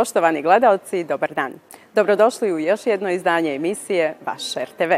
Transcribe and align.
Poštovani 0.00 0.42
gledalci, 0.42 1.04
dobar 1.04 1.34
dan. 1.34 1.52
Dobrodošli 1.94 2.52
u 2.52 2.58
još 2.58 2.86
jedno 2.86 3.10
izdanje 3.10 3.54
emisije 3.54 4.14
Vaš 4.26 4.54
RTV. 4.54 4.92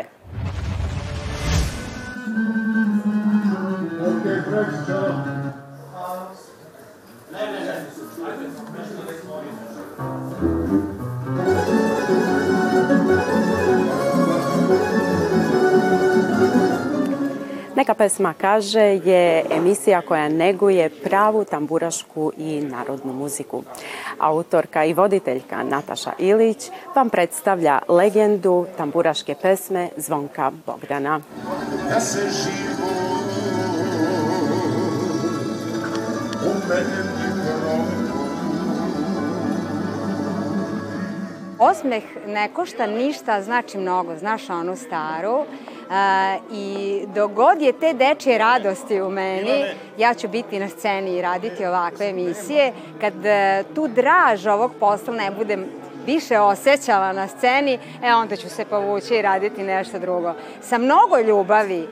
Neka 17.82 17.94
pesma 17.94 18.34
kaže 18.34 18.80
je 18.80 19.44
emisija 19.50 20.02
koja 20.02 20.28
neguje 20.28 20.90
pravu 20.90 21.44
tamburašku 21.44 22.32
i 22.36 22.60
narodnu 22.60 23.12
muziku. 23.12 23.62
Autorka 24.18 24.84
i 24.84 24.94
voditeljka 24.94 25.62
Nataša 25.62 26.12
Ilić 26.18 26.70
vam 26.94 27.10
predstavlja 27.10 27.78
legendu 27.88 28.66
tamburaške 28.76 29.34
pesme 29.42 29.88
Zvonka 29.96 30.52
Bogdana. 30.66 31.20
Da 31.88 32.00
se 32.00 32.20
živo 32.30 32.88
u 36.44 36.68
mene 36.68 37.01
Osmeh 41.62 42.02
ne 42.26 42.48
košta 42.48 42.86
ništa, 42.86 43.42
znači 43.42 43.78
mnogo, 43.78 44.16
znaš 44.16 44.50
onu 44.50 44.76
staru. 44.76 45.44
I 46.52 47.00
dogod 47.14 47.62
je 47.62 47.72
te 47.72 47.92
dečje 47.92 48.38
radosti 48.38 49.02
u 49.02 49.10
meni, 49.10 49.64
ja 49.98 50.14
ću 50.14 50.28
biti 50.28 50.58
na 50.58 50.68
sceni 50.68 51.16
i 51.16 51.22
raditi 51.22 51.66
ovakve 51.66 52.08
emisije. 52.08 52.72
Kad 53.00 53.26
e, 53.26 53.64
tu 53.74 53.88
draž 53.88 54.46
ovog 54.46 54.72
posla 54.80 55.14
ne 55.14 55.30
budem 55.30 55.64
više 56.06 56.38
osjećala 56.38 57.12
na 57.12 57.28
sceni, 57.28 57.78
e 58.04 58.14
onda 58.14 58.36
ću 58.36 58.48
se 58.48 58.64
povući 58.64 59.14
i 59.14 59.22
raditi 59.22 59.62
nešto 59.62 59.98
drugo. 59.98 60.34
Sa 60.60 60.78
mnogo 60.78 61.18
ljubavi 61.18 61.80
e, 61.80 61.86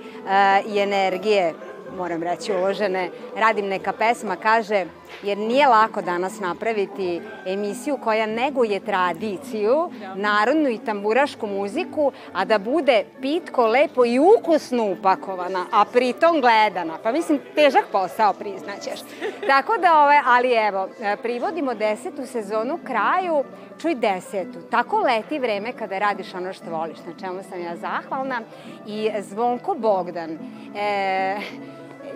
i 0.66 0.78
energije 0.78 1.54
moram 1.96 2.22
reći 2.22 2.52
uložene, 2.52 3.10
radim 3.36 3.66
neka 3.66 3.92
pesma, 3.92 4.36
kaže, 4.36 4.86
jer 5.22 5.39
nije 5.39 5.69
lako 5.69 6.03
danas 6.03 6.41
napraviti 6.41 7.20
emisiju 7.47 7.98
koja 8.05 8.27
neguje 8.27 8.80
tradiciju, 8.80 9.91
narodnu 10.14 10.69
i 10.69 10.78
tamburašku 10.78 11.47
muziku, 11.47 12.12
a 12.33 12.44
da 12.44 12.58
bude 12.58 13.05
pitko, 13.20 13.66
lepo 13.66 14.05
i 14.05 14.19
ukusno 14.19 14.84
upakovana, 14.84 15.66
a 15.72 15.84
pritom 15.84 16.41
gledana. 16.41 16.98
Pa 17.03 17.12
mislim, 17.12 17.41
težak 17.55 17.84
posao, 17.92 18.33
priznaćeš. 18.33 19.00
Tako 19.47 19.78
da, 19.78 20.00
ove, 20.05 20.22
ali 20.27 20.53
evo, 20.53 20.88
privodimo 21.22 21.75
desetu 21.75 22.27
sezonu 22.27 22.78
kraju, 22.84 23.44
čuj 23.81 23.94
desetu. 23.94 24.58
Tako 24.70 24.98
leti 25.00 25.38
vreme 25.38 25.72
kada 25.72 25.98
radiš 25.98 26.34
ono 26.34 26.53
što 26.53 26.70
voliš, 26.70 26.98
na 27.06 27.12
čemu 27.20 27.42
sam 27.42 27.61
ja 27.61 27.77
zahvalna. 27.77 28.41
I 28.86 29.11
Zvonko 29.20 29.75
Bogdan, 29.75 30.38
e, 30.76 31.37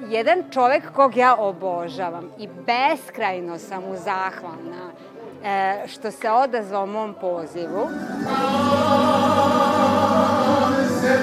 jedan 0.09 0.43
čovek 0.51 0.93
kog 0.93 1.17
ja 1.17 1.35
obožavam 1.35 2.31
i 2.39 2.49
beskrajno 2.67 3.59
sam 3.59 3.83
mu 3.83 3.97
zahvalna 3.97 4.91
e, 5.45 5.89
što 5.89 6.11
se 6.11 6.31
odazvao 6.31 6.87
mom 6.87 7.15
pozivu. 7.21 7.89
Se 11.01 11.19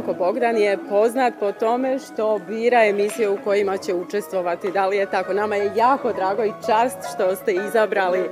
Zvonko 0.00 0.24
Bogdan 0.24 0.56
je 0.56 0.78
poznat 0.88 1.34
po 1.40 1.52
tome 1.52 1.98
što 1.98 2.40
bira 2.48 2.84
emisije 2.84 3.28
u 3.28 3.38
kojima 3.44 3.76
će 3.76 3.94
učestvovati. 3.94 4.72
Da 4.72 4.86
li 4.86 4.96
je 4.96 5.06
tako? 5.06 5.32
Nama 5.32 5.56
je 5.56 5.72
jako 5.76 6.12
drago 6.12 6.44
i 6.44 6.52
čast 6.66 6.98
što 7.14 7.36
ste 7.36 7.52
izabrali 7.52 8.18
e, 8.18 8.28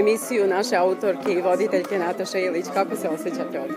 emisiju 0.00 0.46
naše 0.46 0.76
autorke 0.76 1.32
i 1.32 1.42
voditeljke 1.42 1.98
Nataše 1.98 2.40
Ilić. 2.40 2.66
Kako 2.74 2.96
se 2.96 3.08
osjećate 3.08 3.60
ovde? 3.60 3.74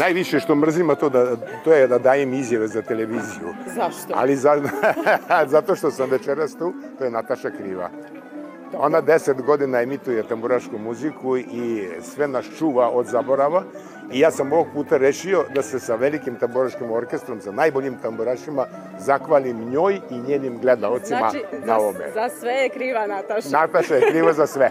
Najviše 0.00 0.40
što 0.40 0.54
mrzim, 0.54 0.90
to, 1.00 1.08
da, 1.08 1.36
to 1.64 1.72
je 1.72 1.88
da 1.88 1.98
dajem 1.98 2.34
izjave 2.34 2.68
za 2.68 2.82
televiziju. 2.82 3.54
Zašto? 3.66 4.14
Ali 4.14 4.36
za, 4.36 4.62
zato 5.54 5.76
što 5.76 5.90
sam 5.90 6.10
večeras 6.10 6.54
tu, 6.54 6.72
to 6.98 7.04
je 7.04 7.10
Nataša 7.10 7.50
Kriva. 7.50 7.90
Ona 8.78 9.00
deset 9.00 9.42
godina 9.42 9.82
emituje 9.82 10.22
tamburašku 10.28 10.78
muziku 10.78 11.36
i 11.36 11.88
sve 12.02 12.28
nas 12.28 12.46
čuva 12.58 12.90
od 12.90 13.06
zaborava 13.06 13.62
I 14.12 14.20
ja 14.20 14.30
sam 14.30 14.52
ovog 14.52 14.66
puta 14.74 14.96
rešio 14.96 15.44
da 15.54 15.62
se 15.62 15.80
sa 15.80 15.94
velikim 15.94 16.36
tamburaškim 16.36 16.90
orkestrom, 16.90 17.40
sa 17.40 17.52
najboljim 17.52 17.98
tamburašima, 18.02 18.66
zahvalim 18.98 19.70
njoj 19.70 20.00
i 20.10 20.18
njenim 20.18 20.58
gledalcima 20.58 21.30
znači, 21.30 21.44
na 21.64 21.78
ovome. 21.78 22.10
Za 22.14 22.28
sve 22.40 22.52
je 22.52 22.68
kriva 22.68 23.06
Nataša. 23.06 23.48
Nataša 23.50 23.94
je 23.94 24.10
kriva 24.10 24.32
za 24.32 24.46
sve. 24.46 24.70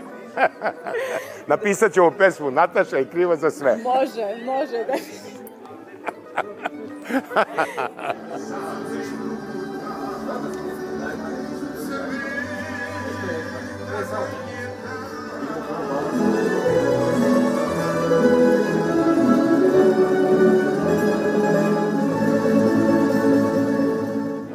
Napisat 1.48 1.94
ćemo 1.94 2.12
pesmu 2.12 2.52
Nataša 2.52 2.98
je 2.98 3.06
kriva 3.06 3.36
za 3.36 3.52
sve. 3.52 3.78
Može, 3.84 4.46
može 4.46 4.78
da... 4.84 4.94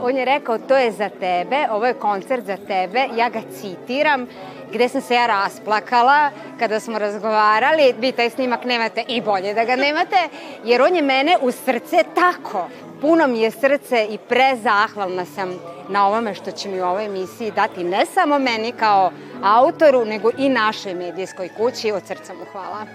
on 0.01 0.17
je 0.17 0.25
rekao 0.25 0.59
to 0.59 0.77
je 0.77 0.93
za 0.93 1.09
tebe, 1.09 1.67
ovo 1.71 1.87
je 1.87 1.95
koncert 1.95 2.47
za 2.47 2.57
tebe, 2.57 3.09
ja 3.17 3.29
ga 3.29 3.41
citiram, 3.61 4.27
gde 4.73 4.89
sam 4.89 5.01
se 5.01 5.15
ja 5.15 5.27
rasplakala 5.27 6.31
kada 6.59 6.81
smo 6.81 6.99
razgovarali, 6.99 7.95
vi 7.99 8.13
taj 8.13 8.31
snimak 8.31 8.65
nemate 8.65 9.05
i 9.09 9.21
bolje 9.21 9.55
da 9.55 9.65
ga 9.65 9.77
nemate, 9.77 10.17
jer 10.65 10.83
on 10.83 10.97
je 10.97 11.03
mene 11.03 11.37
u 11.43 11.53
srce 11.53 12.05
tako, 12.15 12.69
puno 13.01 13.27
mi 13.27 13.41
je 13.41 13.51
srce 13.51 14.07
i 14.11 14.19
prezahvalna 14.19 15.25
sam 15.25 15.59
na 15.89 16.07
ovome 16.07 16.35
što 16.35 16.51
će 16.51 16.69
mi 16.69 16.81
u 16.81 16.85
ovoj 16.85 17.05
emisiji 17.05 17.51
dati 17.51 17.85
ne 17.85 18.07
samo 18.07 18.39
meni 18.39 18.73
kao 18.73 19.11
autoru, 19.43 20.05
nego 20.05 20.31
i 20.39 20.49
našoj 20.49 20.95
medijskoj 20.95 21.49
kući. 21.59 21.93
Od 21.93 22.03
srca 22.07 22.35
mu 22.35 22.45
hvala. 22.53 22.87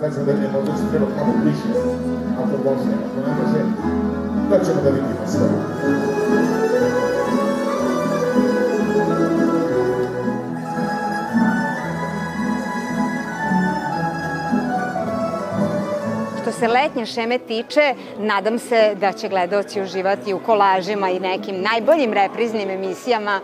Sad 0.00 0.14
sam 0.14 0.26
da 0.26 0.32
ne 0.32 0.48
možda 0.52 0.76
se 0.76 0.82
treba 0.90 1.06
malo 1.16 1.32
bliže, 1.42 1.80
ako 2.38 2.56
može, 2.64 2.90
ako 3.06 3.28
ne 3.28 3.34
može, 3.42 3.64
da 4.50 4.64
ćemo 4.64 4.82
da 4.82 4.90
vidimo 4.90 5.26
sve. 5.26 5.48
Se 16.62 16.68
letnje 16.68 17.06
šeme 17.06 17.38
tiče, 17.38 17.94
nadam 18.18 18.58
se 18.58 18.94
da 18.94 19.12
će 19.12 19.28
gledalci 19.28 19.82
uživati 19.82 20.34
u 20.34 20.38
kolažima 20.38 21.10
i 21.10 21.20
nekim 21.20 21.62
najboljim 21.62 22.12
repriznim 22.12 22.70
emisijama 22.70 23.40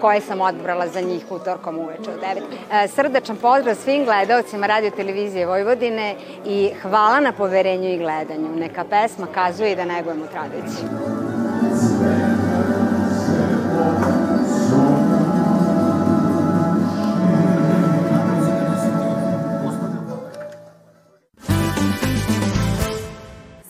koje 0.00 0.20
sam 0.20 0.40
odbrala 0.40 0.88
za 0.88 1.00
njih 1.00 1.24
utorkom 1.30 1.78
uveče 1.78 2.10
u 2.10 2.20
9. 2.72 2.88
Srdačan 2.88 3.36
pozdrav 3.36 3.74
svim 3.74 4.04
gledalcima 4.04 4.66
Radio 4.66 4.90
Televizije 4.90 5.46
Vojvodine 5.46 6.14
i 6.46 6.70
hvala 6.82 7.20
na 7.20 7.32
poverenju 7.32 7.88
i 7.88 7.98
gledanju. 7.98 8.56
Neka 8.56 8.84
pesma 8.84 9.26
kazuje 9.34 9.72
i 9.72 9.76
da 9.76 9.84
negujemo 9.84 10.26
tradiciju. 10.26 11.21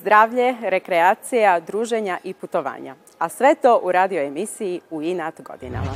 Zdravlje, 0.03 0.57
rekreacija, 0.63 1.61
druženja 1.61 2.19
i 2.25 2.35
putovanja. 2.35 2.95
A 3.19 3.29
sve 3.29 3.55
to 3.55 3.81
u 3.85 3.93
radio 3.93 4.23
emisiji 4.23 4.81
u 4.91 5.03
inat 5.03 5.41
godinama. 5.41 5.93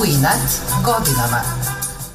U 0.00 0.04
inat 0.18 0.50
godinama. 0.84 1.40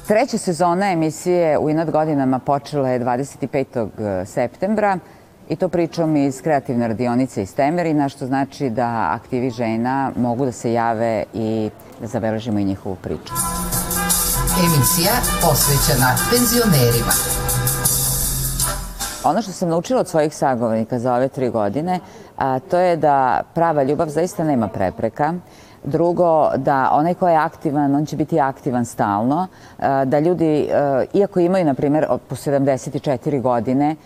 Treća 0.06 0.38
sezona 0.38 0.92
emisije 0.92 1.58
U 1.58 1.70
inat 1.70 1.90
godinama 1.90 2.38
počela 2.38 2.88
je 2.88 3.00
25. 3.00 4.24
septembra 4.26 4.98
i 5.48 5.56
to 5.56 5.68
pričom 5.68 6.16
iz 6.16 6.42
kreativne 6.42 6.88
radionice 6.88 7.42
iz 7.42 7.54
Temerina, 7.54 8.08
što 8.08 8.26
znači 8.26 8.70
da 8.70 9.08
aktivi 9.12 9.50
žena 9.50 10.12
mogu 10.16 10.44
da 10.44 10.52
se 10.52 10.72
jave 10.72 11.24
i 11.34 11.70
da 12.00 12.06
zabeležimo 12.06 12.58
i 12.58 12.64
njihovu 12.64 12.96
priču 13.02 13.32
emisija 14.64 15.12
posvećena 15.42 16.10
penzionerima. 16.30 17.12
Ono 19.24 19.42
što 19.42 19.52
sam 19.52 19.68
naučila 19.68 20.00
od 20.00 20.08
svojih 20.08 20.34
sagovornika 20.34 20.98
za 20.98 21.14
ove 21.14 21.28
tri 21.28 21.50
godine, 21.50 22.00
a, 22.36 22.58
to 22.58 22.78
je 22.78 22.96
da 22.96 23.42
prava 23.54 23.82
ljubav 23.82 24.08
zaista 24.08 24.44
nema 24.44 24.68
prepreka, 24.68 25.34
Drugo, 25.84 26.50
da 26.56 26.90
onaj 26.92 27.14
ko 27.14 27.28
je 27.28 27.36
aktivan, 27.36 27.94
on 27.94 28.06
će 28.06 28.16
biti 28.16 28.40
aktivan 28.40 28.84
stalno, 28.84 29.46
da 30.04 30.18
ljudi, 30.18 30.68
iako 31.14 31.40
imaju, 31.40 31.64
na 31.64 31.74
primjer, 31.74 32.06
po 32.28 32.34
74 32.34 33.40
godine, 33.40 33.96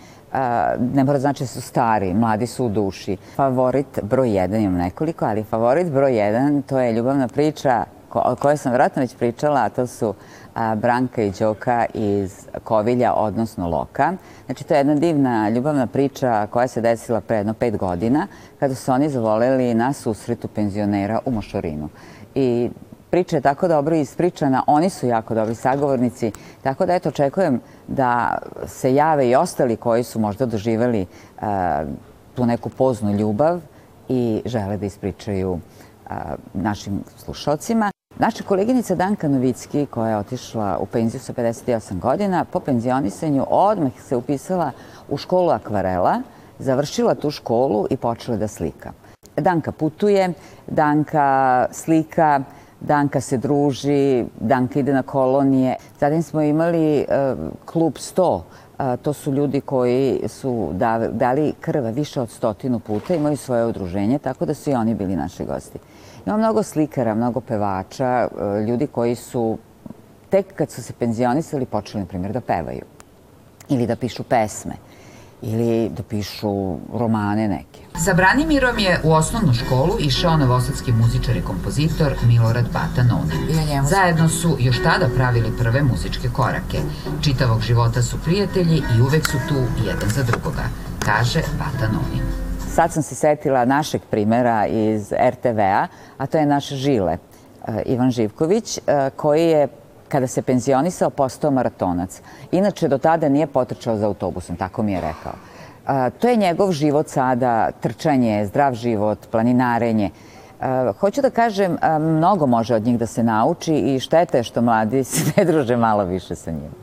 ne 0.93 1.03
mora 1.03 1.19
znači 1.19 1.43
da 1.43 1.47
su 1.47 1.61
stari, 1.61 2.13
mladi 2.13 2.47
su 2.47 2.65
u 2.65 2.69
duši. 2.69 3.17
Favorit 3.35 3.99
broj 4.01 4.35
jedan, 4.35 4.61
imam 4.61 4.77
nekoliko, 4.77 5.25
ali 5.25 5.43
favorit 5.43 5.91
broj 5.91 6.17
jedan, 6.17 6.61
to 6.61 6.79
je 6.79 6.93
ljubavna 6.93 7.27
priča 7.27 7.85
o 8.13 8.35
kojoj 8.35 8.57
sam 8.57 8.73
vratno 8.73 9.01
već 9.01 9.15
pričala, 9.15 9.61
a 9.63 9.69
to 9.69 9.87
su 9.87 10.13
Branka 10.55 11.23
i 11.23 11.31
Đoka 11.39 11.85
iz 11.93 12.47
Kovilja, 12.63 13.13
odnosno 13.13 13.69
Loka. 13.69 14.13
Znači, 14.45 14.63
to 14.63 14.73
je 14.73 14.77
jedna 14.77 14.95
divna 14.95 15.49
ljubavna 15.49 15.87
priča 15.87 16.47
koja 16.47 16.67
se 16.67 16.81
desila 16.81 17.21
pre 17.21 17.37
jedno 17.37 17.53
pet 17.53 17.77
godina, 17.77 18.27
kada 18.59 18.75
su 18.75 18.91
oni 18.91 19.09
zavoleli 19.09 19.73
na 19.73 19.93
susretu 19.93 20.47
penzionera 20.47 21.19
u 21.25 21.31
Mošorinu. 21.31 21.89
I 22.35 22.69
priča 23.09 23.35
je 23.35 23.41
tako 23.41 23.67
dobro 23.67 23.95
ispričana, 23.95 24.63
oni 24.67 24.89
su 24.89 25.07
jako 25.07 25.35
dobri 25.35 25.55
sagovornici, 25.55 26.31
tako 26.61 26.85
da 26.85 26.95
eto 26.95 27.09
očekujem 27.09 27.61
da 27.87 28.37
se 28.65 28.95
jave 28.95 29.29
i 29.29 29.35
ostali 29.35 29.75
koji 29.75 30.03
su 30.03 30.19
možda 30.19 30.45
doživali 30.45 31.01
uh, 31.01 31.43
tu 32.35 32.45
neku 32.45 32.69
poznu 32.69 33.13
ljubav 33.13 33.61
i 34.09 34.41
žele 34.45 34.77
da 34.77 34.85
ispričaju 34.85 35.51
uh, 35.51 36.11
našim 36.53 37.03
slušalcima. 37.17 37.91
Naša 38.21 38.43
koleginica 38.43 38.95
Danka 38.95 39.27
Novicki, 39.27 39.85
koja 39.85 40.09
je 40.09 40.17
otišla 40.17 40.77
u 40.77 40.85
penziju 40.85 41.21
sa 41.21 41.33
58 41.33 41.99
godina, 41.99 42.45
po 42.45 42.59
penzionisanju 42.59 43.45
odmah 43.49 43.91
se 44.07 44.15
upisala 44.15 44.71
u 45.09 45.17
školu 45.17 45.49
akvarela, 45.49 46.21
završila 46.59 47.15
tu 47.15 47.31
školu 47.31 47.87
i 47.89 47.97
počela 47.97 48.37
da 48.37 48.47
slika. 48.47 48.91
Danka 49.37 49.71
putuje, 49.71 50.33
Danka 50.67 51.65
slika, 51.71 52.43
Danka 52.79 53.21
se 53.21 53.37
druži, 53.37 54.25
Danka 54.39 54.79
ide 54.79 54.93
na 54.93 55.03
kolonije. 55.03 55.75
Zatim 55.99 56.23
smo 56.23 56.41
imali 56.41 57.05
uh, 57.09 57.39
klub 57.65 57.93
100, 57.93 58.33
uh, 58.33 58.41
to 59.01 59.13
su 59.13 59.31
ljudi 59.31 59.61
koji 59.61 60.21
su 60.27 60.69
dali 61.11 61.53
krva 61.61 61.89
više 61.89 62.21
od 62.21 62.29
stotinu 62.29 62.79
puta, 62.79 63.15
imaju 63.15 63.37
svoje 63.37 63.65
udruženje, 63.65 64.19
tako 64.19 64.45
da 64.45 64.53
su 64.53 64.69
i 64.69 64.73
oni 64.73 64.95
bili 64.95 65.15
naši 65.15 65.45
gosti. 65.45 65.79
Ima 66.25 66.37
mnogo 66.37 66.63
slikara, 66.63 67.15
mnogo 67.15 67.41
pevača, 67.41 68.27
uh, 68.31 68.67
ljudi 68.67 68.87
koji 68.87 69.15
su 69.15 69.57
tek 70.29 70.55
kad 70.55 70.71
su 70.71 70.83
se 70.83 70.93
penzionisali 70.93 71.65
počeli, 71.65 72.03
na 72.03 72.07
primjer, 72.07 72.31
da 72.33 72.41
pevaju 72.41 72.85
ili 73.69 73.87
da 73.87 73.95
pišu 73.95 74.23
pesme 74.23 74.73
ili 75.41 75.89
da 75.89 76.03
pišu 76.03 76.77
romane 76.93 77.47
neke. 77.47 77.79
Za 77.99 78.13
Branimirom 78.13 78.77
je 78.79 78.99
u 79.03 79.11
osnovnu 79.11 79.53
školu 79.53 79.93
išao 79.99 80.37
novosadski 80.37 80.91
muzičar 80.91 81.37
i 81.37 81.41
kompozitor 81.41 82.15
Milorad 82.27 82.65
Bata 82.73 83.03
Nonin. 83.03 83.85
Zajedno 83.85 84.29
su 84.29 84.57
još 84.59 84.83
tada 84.83 85.09
pravili 85.15 85.57
prve 85.57 85.83
muzičke 85.83 86.29
korake. 86.29 86.77
Čitavog 87.21 87.61
života 87.61 88.01
su 88.01 88.17
prijatelji 88.25 88.77
i 88.97 89.01
uvek 89.01 89.27
su 89.27 89.37
tu 89.49 89.55
jedan 89.85 90.09
za 90.09 90.23
drugoga, 90.23 90.63
kaže 90.99 91.41
Bata 91.57 91.87
Nonin. 91.87 92.30
Sad 92.81 92.91
sam 92.91 93.03
se 93.03 93.15
setila 93.15 93.65
našeg 93.65 94.01
primera 94.09 94.67
iz 94.67 95.11
RTV-a, 95.11 95.87
a 96.17 96.25
to 96.25 96.37
je 96.37 96.45
naš 96.45 96.69
Žile, 96.69 97.17
eh, 97.67 97.81
Ivan 97.85 98.11
Živković, 98.11 98.77
eh, 98.77 99.09
koji 99.15 99.45
je 99.47 99.67
kada 100.07 100.27
se 100.27 100.41
penzionisao, 100.41 101.09
postao 101.09 101.51
maratonac. 101.51 102.21
Inače, 102.51 102.87
do 102.87 102.97
tada 102.97 103.29
nije 103.29 103.47
potrčao 103.47 103.97
za 103.97 104.07
autobusom, 104.07 104.55
tako 104.55 104.83
mi 104.83 104.93
je 104.93 105.01
rekao. 105.01 105.33
To 106.19 106.27
je 106.27 106.35
njegov 106.35 106.71
život 106.71 107.07
sada, 107.07 107.71
trčanje, 107.71 108.45
zdrav 108.45 108.73
život, 108.73 109.19
planinarenje. 109.31 110.09
Hoću 110.99 111.21
da 111.21 111.29
kažem, 111.29 111.77
mnogo 111.99 112.45
može 112.45 112.75
od 112.75 112.85
njih 112.85 112.99
da 112.99 113.05
se 113.05 113.23
nauči 113.23 113.73
i 113.73 113.99
štete 113.99 114.37
je 114.37 114.43
što 114.43 114.61
mladi 114.61 115.03
se 115.13 115.31
ne 115.37 115.45
druže 115.45 115.77
malo 115.77 116.03
više 116.03 116.35
sa 116.35 116.51
njim. 116.51 116.80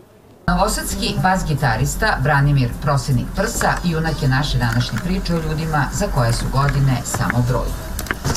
Novosadski 0.49 1.15
bas-gitarista 1.23 2.19
Branimir 2.23 2.71
Prosenik 2.83 3.27
Prsa 3.37 3.73
junak 3.85 4.23
je 4.23 4.29
naše 4.29 4.59
današnje 4.59 4.99
priče 5.05 5.35
o 5.35 5.41
ljudima 5.49 5.85
za 5.93 6.07
koje 6.15 6.33
su 6.33 6.45
godine 6.53 6.97
samo 7.05 7.45
broj. 7.49 7.67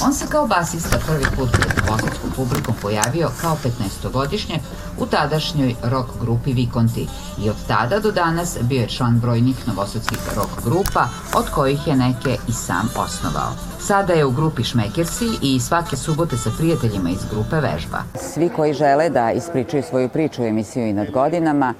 On 0.05 0.13
se 0.13 0.25
kao 0.29 0.47
basista 0.47 0.97
prvi 1.07 1.25
put 1.35 1.51
pred 1.51 1.71
novosadskom 1.85 2.31
publikom 2.35 2.75
pojavio 2.81 3.29
kao 3.41 3.57
15-godišnjak 3.63 4.59
u 4.99 5.05
tadašnjoj 5.05 5.75
rock 5.83 6.09
grupi 6.21 6.53
Vikonti 6.53 7.07
i 7.43 7.49
od 7.49 7.55
tada 7.67 7.99
do 7.99 8.11
danas 8.11 8.57
bio 8.61 8.81
je 8.81 8.89
član 8.89 9.19
brojnih 9.19 9.67
novosadskih 9.67 10.19
rock 10.35 10.63
grupa, 10.63 11.07
od 11.35 11.49
kojih 11.49 11.87
je 11.87 11.95
neke 11.95 12.37
i 12.47 12.51
sam 12.53 12.89
osnovao. 12.95 13.51
Sada 13.79 14.13
je 14.13 14.25
u 14.25 14.31
grupi 14.31 14.63
Šmekersi 14.63 15.29
i 15.41 15.59
svake 15.59 15.97
subote 15.97 16.37
sa 16.37 16.49
prijateljima 16.57 17.09
iz 17.09 17.25
grupe 17.31 17.55
vežba. 17.55 18.03
Svi 18.33 18.49
koji 18.55 18.73
žele 18.73 19.09
da 19.09 19.31
ispričaju 19.31 19.83
svoju 19.83 20.09
priču 20.09 20.41
u 20.41 20.45
emisiju 20.45 20.87
i 20.87 20.93
nad 20.93 21.11
godinama, 21.11 21.73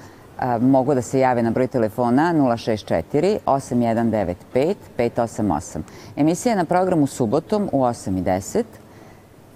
mogu 0.62 0.94
da 0.94 1.02
se 1.02 1.20
jave 1.20 1.44
na 1.44 1.52
broj 1.52 1.68
telefona 1.68 2.34
064 2.34 3.38
8195 3.46 4.76
588. 4.98 5.82
Emisija 6.16 6.52
je 6.52 6.56
na 6.56 6.66
programu 6.66 7.08
subotom 7.08 7.70
u 7.72 7.82
8.10. 7.82 8.64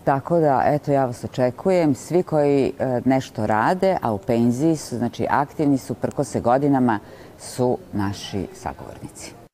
Tako 0.04 0.40
da, 0.40 0.64
eto, 0.66 0.92
ja 0.92 1.06
vas 1.06 1.24
očekujem. 1.24 1.96
Svi 1.96 2.24
koji 2.24 2.74
e, 2.80 3.02
nešto 3.06 3.46
rade, 3.46 3.98
a 4.02 4.14
u 4.14 4.18
penziji 4.18 4.76
su, 4.76 4.98
znači 4.98 5.28
aktivni 5.30 5.78
su, 5.78 5.94
prko 5.94 6.24
se 6.24 6.42
godinama, 6.42 7.00
su 7.40 7.78
naši 7.94 8.48
sagovornici. 8.54 9.45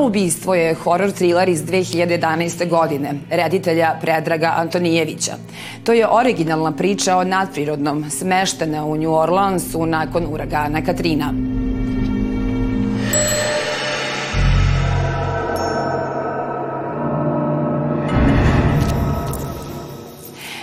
Malo 0.00 0.08
ubistvo 0.08 0.54
je 0.54 0.74
horror 0.74 1.10
thriller 1.12 1.48
iz 1.48 1.62
2011. 1.62 2.68
godine, 2.68 3.14
reditelja 3.30 3.98
Predraga 4.00 4.52
Antonijevića. 4.56 5.32
To 5.84 5.92
je 5.92 6.08
originalna 6.10 6.72
priča 6.72 7.16
o 7.16 7.24
nadprirodnom, 7.24 8.10
smeštena 8.10 8.84
u 8.84 8.96
New 8.96 9.12
Orleansu 9.12 9.86
nakon 9.86 10.26
uragana 10.30 10.84
Katrina. 10.84 11.59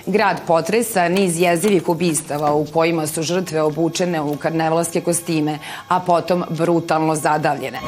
Grad 0.07 0.37
potresa 0.47 1.09
niz 1.09 1.39
jezivih 1.41 1.89
ubistava 1.89 2.53
u 2.53 2.65
kojima 2.65 3.07
su 3.07 3.21
žrtve 3.21 3.61
obučene 3.61 4.21
u 4.21 4.35
karnevalske 4.37 5.01
kostime, 5.01 5.59
a 5.87 5.99
potom 5.99 6.43
brutalno 6.49 7.15
zadavljene. 7.15 7.79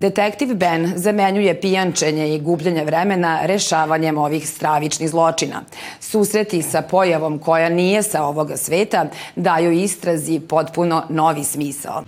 Detektiv 0.00 0.54
Ben 0.54 0.92
zamenjuje 0.96 1.60
pijančenje 1.60 2.34
i 2.34 2.40
gubljenje 2.40 2.84
vremena 2.84 3.40
rešavanjem 3.42 4.18
ovih 4.18 4.48
stravičnih 4.48 5.10
zločina. 5.10 5.62
Susreti 6.00 6.62
sa 6.62 6.82
pojavom 6.82 7.38
koja 7.38 7.68
nije 7.68 8.02
sa 8.02 8.24
ovoga 8.24 8.56
sveta 8.56 9.06
daju 9.36 9.72
istrazi 9.72 10.40
potpuno 10.40 11.02
novi 11.08 11.44
smisao. 11.44 12.02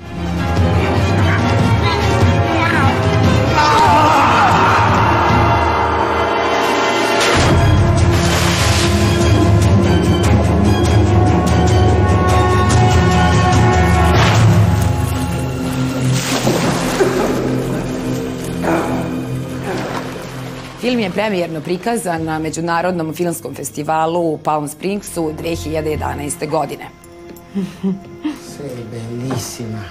Premijerno 21.19 21.61
prikazan 21.61 22.25
na 22.25 22.39
Međunarodnom 22.39 23.15
filmskom 23.15 23.55
festivalu 23.55 24.21
u 24.21 24.39
Palm 24.39 24.69
Springsu 24.69 25.33
2011. 25.43 26.51
godine. 26.51 26.89
Sei 28.23 28.85
bellissima. 28.91 29.85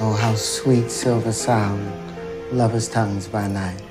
Oh, 0.00 0.20
how 0.20 0.36
sweet 0.36 0.90
silver 0.90 1.32
sound, 1.32 1.80
lovers' 2.52 2.88
tongues 2.88 3.28
by 3.32 3.48
night, 3.48 3.82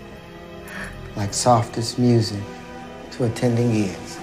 like 1.18 1.34
softest 1.34 1.98
music 1.98 2.44
to 3.18 3.26
attending 3.26 3.76
ears. 3.76 4.18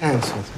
Dance 0.00 0.32
with 0.36 0.51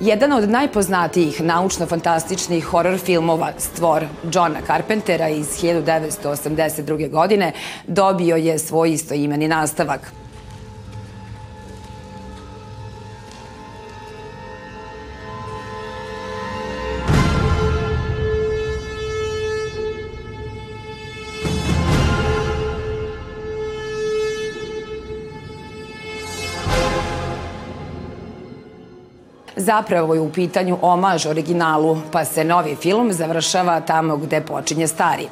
Jedan 0.00 0.32
od 0.32 0.48
najpoznatijih 0.48 1.40
naučno-fantastičnih 1.40 2.64
horor 2.64 2.98
filmova 2.98 3.52
Stvor 3.58 4.04
Johna 4.32 4.60
Carpentera 4.66 5.28
iz 5.28 5.46
1982. 5.62 7.10
godine 7.10 7.52
dobio 7.86 8.36
je 8.36 8.58
svoj 8.58 8.92
istoimeni 8.92 9.48
nastavak. 9.48 10.12
Zapravo 29.70 30.14
je 30.14 30.20
u 30.20 30.32
pitanju 30.32 30.78
omaž 30.82 31.26
originalu, 31.26 31.98
pa 32.12 32.24
se 32.24 32.44
novi 32.44 32.76
film 32.76 33.12
završava 33.12 33.80
tamo 33.80 34.16
gde 34.16 34.40
počinje 34.40 34.88
stari. 34.88 35.28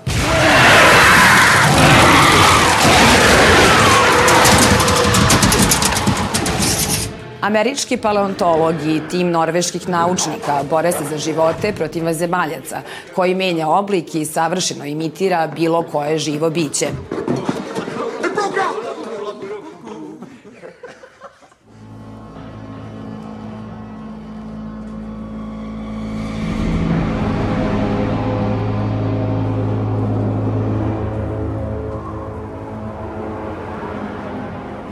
Američki 7.40 7.96
paleontolog 7.96 8.74
i 8.86 9.00
tim 9.10 9.30
norveških 9.30 9.88
naučnika 9.88 10.62
bore 10.70 10.92
se 10.92 11.04
za 11.10 11.18
živote 11.18 11.72
protiv 11.72 12.04
vanzemaljaca, 12.04 12.80
koji 13.14 13.34
menja 13.34 13.68
oblik 13.68 14.14
i 14.14 14.24
savršeno 14.24 14.84
imitira 14.84 15.46
bilo 15.46 15.82
koje 15.82 16.18
živo 16.18 16.50
biće. 16.50 16.86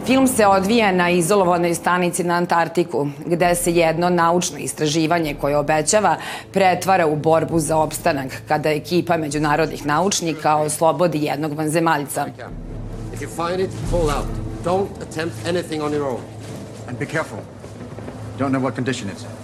Film 0.07 0.27
se 0.27 0.47
odvija 0.47 0.93
na 0.93 1.11
izolovanoj 1.11 1.75
stanici 1.75 2.25
na 2.25 2.35
Antarktiku, 2.35 3.09
gde 3.27 3.55
se 3.55 3.73
jedno 3.73 4.11
naučno 4.11 4.59
istraživanje 4.59 5.35
koje 5.41 5.57
obećava 5.57 6.17
pretvara 6.53 7.07
u 7.07 7.17
borbu 7.17 7.59
za 7.59 7.77
opstanak 7.77 8.43
kada 8.49 8.71
ekipa 8.71 9.17
međunarodnih 9.17 9.87
naučnika 9.87 10.57
oslobodi 10.57 11.25
jednog 11.25 11.53
vanzemaljca. 11.53 12.27
If 13.15 13.21
you 13.21 13.49
find 13.49 13.61
it, 13.61 13.71
pull 13.91 14.11
out. 14.11 14.27
Don't 14.65 14.87
attempt 15.03 15.35
anything 15.49 15.83
on 15.83 15.93
your 15.93 16.05
own. 16.05 16.21
And 16.89 16.99
be 16.99 17.07
careful. 17.07 17.39
Don't 18.39 18.51
know 18.51 18.63
what 18.63 18.75
condition 18.75 19.11
it's 19.11 19.23
in. 19.23 19.36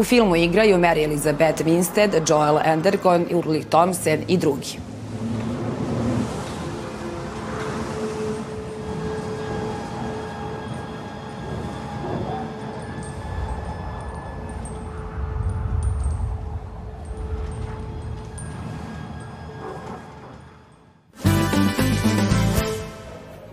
U 0.00 0.04
filmu 0.04 0.36
igraju 0.36 0.78
Mary 0.78 1.04
Elizabeth 1.04 1.64
Winstead, 1.64 2.30
Joel 2.30 2.58
Andergon, 2.64 3.26
Ulrich 3.34 3.68
Thompson 3.68 4.18
i 4.28 4.36
drugi. 4.36 4.78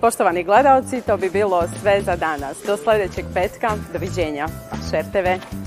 Poštovani 0.01 0.43
gledalci, 0.43 1.01
to 1.01 1.17
bi 1.17 1.29
bilo 1.29 1.63
sve 1.81 2.01
za 2.01 2.15
danas. 2.15 2.57
Do 2.65 2.77
sledećeg 2.77 3.25
petka. 3.33 3.69
Doviđenja. 3.93 4.47
Šer 4.91 5.05
TV. 5.11 5.57